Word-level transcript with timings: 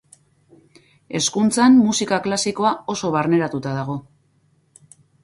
Hezkuntzan, 1.19 1.77
musika 1.89 2.19
klasikoa 2.29 2.71
oso 2.95 3.13
barneratuta 3.17 3.75
dago. 3.81 3.99